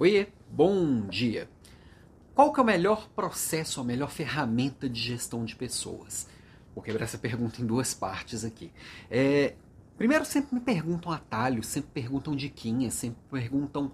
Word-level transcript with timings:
Oiê, 0.00 0.28
bom 0.50 1.08
dia. 1.08 1.46
Qual 2.34 2.54
que 2.54 2.58
é 2.58 2.62
o 2.62 2.66
melhor 2.66 3.10
processo, 3.10 3.82
a 3.82 3.84
melhor 3.84 4.10
ferramenta 4.10 4.88
de 4.88 4.98
gestão 4.98 5.44
de 5.44 5.54
pessoas? 5.54 6.26
Vou 6.74 6.82
quebrar 6.82 7.04
essa 7.04 7.18
pergunta 7.18 7.60
em 7.60 7.66
duas 7.66 7.92
partes 7.92 8.42
aqui. 8.42 8.72
É, 9.10 9.56
primeiro, 9.98 10.24
sempre 10.24 10.54
me 10.54 10.60
perguntam 10.62 11.12
atalhos, 11.12 11.66
sempre 11.66 11.90
perguntam 11.92 12.34
diquinhas, 12.34 12.94
sempre 12.94 13.20
perguntam 13.30 13.92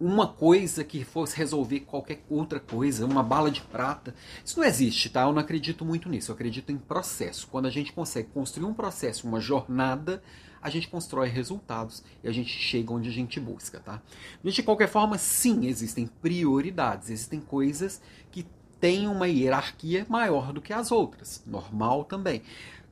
uma 0.00 0.26
coisa 0.26 0.82
que 0.82 1.04
fosse 1.04 1.36
resolver 1.36 1.80
qualquer 1.80 2.24
outra 2.28 2.58
coisa, 2.58 3.06
uma 3.06 3.22
bala 3.22 3.50
de 3.50 3.60
prata. 3.60 4.14
Isso 4.44 4.58
não 4.58 4.66
existe, 4.66 5.08
tá? 5.08 5.22
Eu 5.22 5.32
não 5.32 5.40
acredito 5.40 5.84
muito 5.84 6.08
nisso. 6.08 6.30
Eu 6.30 6.34
acredito 6.34 6.70
em 6.70 6.76
processo. 6.76 7.46
Quando 7.48 7.66
a 7.66 7.70
gente 7.70 7.92
consegue 7.92 8.28
construir 8.30 8.66
um 8.66 8.74
processo, 8.74 9.26
uma 9.26 9.40
jornada, 9.40 10.22
a 10.60 10.70
gente 10.70 10.88
constrói 10.88 11.28
resultados 11.28 12.02
e 12.22 12.28
a 12.28 12.32
gente 12.32 12.50
chega 12.50 12.92
onde 12.92 13.08
a 13.08 13.12
gente 13.12 13.38
busca, 13.38 13.78
tá? 13.80 14.00
De 14.42 14.62
qualquer 14.62 14.88
forma, 14.88 15.18
sim, 15.18 15.66
existem 15.66 16.06
prioridades, 16.06 17.10
existem 17.10 17.40
coisas 17.40 18.00
que 18.32 18.46
têm 18.80 19.06
uma 19.06 19.28
hierarquia 19.28 20.06
maior 20.08 20.52
do 20.52 20.60
que 20.60 20.72
as 20.72 20.90
outras, 20.90 21.42
normal 21.46 22.04
também. 22.04 22.42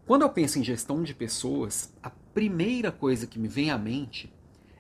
Quando 0.06 0.22
eu 0.22 0.28
penso 0.28 0.58
em 0.58 0.64
gestão 0.64 1.02
de 1.02 1.14
pessoas, 1.14 1.92
a 2.02 2.10
primeira 2.10 2.92
coisa 2.92 3.26
que 3.26 3.38
me 3.38 3.48
vem 3.48 3.70
à 3.70 3.78
mente 3.78 4.32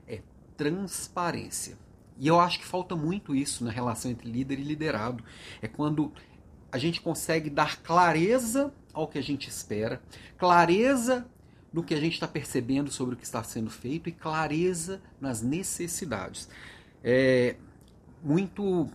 é 0.06 0.20
transparência. 0.56 1.78
E 2.18 2.28
eu 2.28 2.38
acho 2.38 2.58
que 2.58 2.66
falta 2.66 2.94
muito 2.94 3.34
isso 3.34 3.64
na 3.64 3.70
relação 3.70 4.10
entre 4.10 4.30
líder 4.30 4.58
e 4.58 4.64
liderado. 4.64 5.24
É 5.60 5.68
quando 5.68 6.12
a 6.70 6.78
gente 6.78 7.00
consegue 7.00 7.50
dar 7.50 7.82
clareza 7.82 8.72
ao 8.92 9.06
que 9.06 9.18
a 9.18 9.22
gente 9.22 9.48
espera, 9.48 10.02
clareza 10.38 11.26
no 11.72 11.82
que 11.82 11.94
a 11.94 12.00
gente 12.00 12.14
está 12.14 12.28
percebendo 12.28 12.90
sobre 12.90 13.14
o 13.14 13.18
que 13.18 13.24
está 13.24 13.42
sendo 13.42 13.70
feito 13.70 14.08
e 14.08 14.12
clareza 14.12 15.00
nas 15.20 15.42
necessidades. 15.42 16.48
É, 17.02 17.56
muito, 18.22 18.88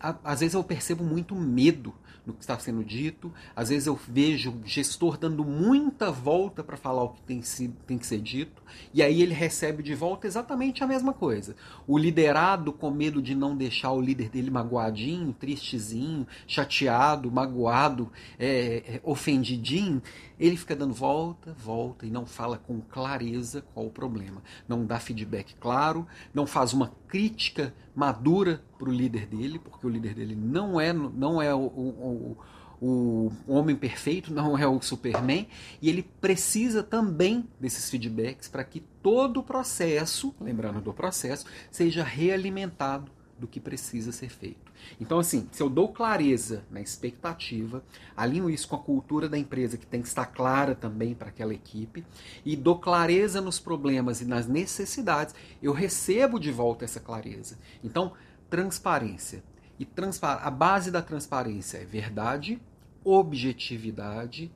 às 0.00 0.40
vezes 0.40 0.54
eu 0.54 0.62
percebo 0.62 1.04
muito 1.04 1.34
medo 1.34 1.94
no 2.26 2.32
que 2.32 2.40
está 2.40 2.58
sendo 2.58 2.84
dito. 2.84 3.32
Às 3.54 3.68
vezes 3.68 3.86
eu 3.86 3.98
vejo 4.08 4.50
o 4.50 4.66
gestor 4.66 5.16
dando 5.16 5.44
muita 5.44 6.10
volta 6.10 6.62
para 6.62 6.76
falar 6.76 7.04
o 7.04 7.10
que 7.10 7.22
tem, 7.22 7.42
tem 7.86 7.98
que 7.98 8.06
ser 8.06 8.20
dito, 8.20 8.62
e 8.92 9.02
aí 9.02 9.22
ele 9.22 9.34
recebe 9.34 9.82
de 9.82 9.94
volta 9.94 10.26
exatamente 10.26 10.82
a 10.84 10.86
mesma 10.86 11.12
coisa. 11.12 11.56
O 11.86 11.98
liderado, 11.98 12.72
com 12.72 12.90
medo 12.90 13.20
de 13.20 13.34
não 13.34 13.56
deixar 13.56 13.92
o 13.92 14.00
líder 14.00 14.28
dele 14.28 14.50
magoadinho, 14.50 15.32
tristezinho, 15.32 16.26
chateado, 16.46 17.30
magoado, 17.30 18.10
é, 18.38 18.96
é, 18.96 19.00
ofendidinho, 19.02 20.02
ele 20.38 20.56
fica 20.56 20.74
dando 20.74 20.94
volta, 20.94 21.52
volta 21.52 22.06
e 22.06 22.10
não 22.10 22.24
fala 22.24 22.56
com 22.56 22.80
clareza 22.80 23.62
qual 23.74 23.86
o 23.86 23.90
problema. 23.90 24.42
Não 24.66 24.86
dá 24.86 24.98
feedback 24.98 25.54
claro, 25.60 26.06
não 26.32 26.46
faz 26.46 26.72
uma 26.72 26.92
crítica 27.06 27.74
madura 27.94 28.62
para 28.78 28.88
o 28.88 28.92
líder 28.92 29.26
dele, 29.26 29.58
porque 29.58 29.86
o 29.86 29.90
líder 29.90 30.14
dele 30.14 30.34
não 30.34 30.80
é, 30.80 30.92
não 30.92 31.42
é 31.42 31.54
o, 31.54 31.58
o, 32.00 32.36
o, 32.80 33.32
homem 33.46 33.76
perfeito, 33.76 34.32
não 34.32 34.56
é 34.56 34.66
o 34.66 34.80
Superman, 34.80 35.46
e 35.82 35.88
ele 35.88 36.02
precisa 36.02 36.82
também 36.82 37.48
desses 37.60 37.90
feedbacks 37.90 38.48
para 38.48 38.64
que 38.64 38.80
todo 39.02 39.40
o 39.40 39.42
processo, 39.42 40.34
lembrando 40.40 40.80
do 40.80 40.92
processo, 40.92 41.44
seja 41.70 42.02
realimentado 42.02 43.12
do 43.38 43.46
que 43.46 43.58
precisa 43.58 44.12
ser 44.12 44.28
feito. 44.28 44.70
Então, 45.00 45.18
assim, 45.18 45.48
se 45.50 45.62
eu 45.62 45.68
dou 45.68 45.88
clareza 45.88 46.62
na 46.70 46.80
expectativa, 46.80 47.82
alinho 48.16 48.50
isso 48.50 48.68
com 48.68 48.76
a 48.76 48.78
cultura 48.78 49.28
da 49.28 49.38
empresa, 49.38 49.78
que 49.78 49.86
tem 49.86 50.02
que 50.02 50.08
estar 50.08 50.26
clara 50.26 50.74
também 50.74 51.14
para 51.14 51.28
aquela 51.28 51.54
equipe, 51.54 52.04
e 52.44 52.54
dou 52.54 52.78
clareza 52.78 53.40
nos 53.40 53.58
problemas 53.58 54.20
e 54.20 54.24
nas 54.26 54.46
necessidades, 54.46 55.34
eu 55.62 55.72
recebo 55.72 56.38
de 56.38 56.52
volta 56.52 56.84
essa 56.84 57.00
clareza. 57.00 57.58
Então, 57.82 58.12
transparência. 58.48 59.42
E 59.80 59.88
a 60.22 60.50
base 60.50 60.90
da 60.90 61.00
transparência 61.00 61.78
é 61.78 61.86
verdade, 61.86 62.60
objetividade 63.02 64.52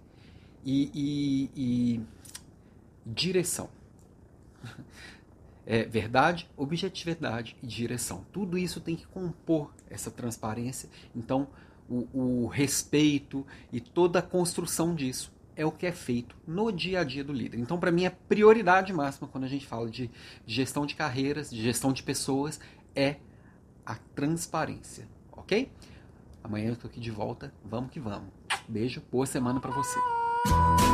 e, 0.63 0.91
e, 0.95 1.51
e 1.57 2.01
direção. 3.07 3.71
é, 5.65 5.85
verdade, 5.85 6.47
objetividade 6.59 7.57
e 7.63 7.67
direção. 7.67 8.27
Tudo 8.35 8.59
isso 8.59 8.83
tem 8.83 8.95
que 8.95 9.07
compor 9.07 9.73
essa 9.89 10.11
transparência. 10.11 10.91
Então, 11.17 11.49
o, 11.89 12.07
o, 12.13 12.47
respeito 12.47 13.47
e 13.73 13.81
toda 13.81 14.19
a 14.19 14.23
construção 14.23 14.95
disso 14.95 15.33
é 15.57 15.65
o 15.65 15.73
que 15.73 15.87
é 15.87 15.93
feito 15.93 16.37
no 16.47 16.71
dia 16.71 17.01
a 17.01 17.05
dia 17.05 17.25
do 17.25 17.33
líder. 17.33 17.59
Então, 17.59 17.81
para 17.81 17.91
mim, 17.91 18.05
a 18.05 18.11
prioridade 18.11 18.93
máxima 18.93 19.27
quando 19.27 19.45
a 19.45 19.49
gente 19.49 19.67
fala 19.67 19.89
de 19.89 20.11
gestão 20.47 20.85
de 20.85 20.95
carreiras, 20.95 21.51
de 21.51 21.63
gestão 21.63 21.95
de 21.95 22.03
pessoas, 22.03 22.61
é 22.95 23.17
a 23.87 23.95
transparência, 24.15 25.07
ok? 25.45 25.71
Amanhã 26.43 26.69
eu 26.69 26.73
estou 26.73 26.91
aqui 26.91 27.01
de 27.01 27.11
volta. 27.11 27.53
Vamos 27.65 27.91
que 27.91 28.01
vamos. 28.01 28.29
Beijo, 28.67 29.03
boa 29.11 29.27
semana 29.27 29.61
para 29.61 29.71
você. 29.71 30.94